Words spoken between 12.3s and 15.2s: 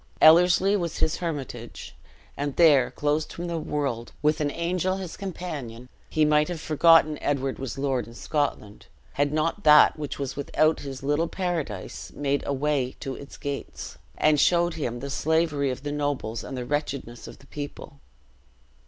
a way to its gates, and showed him the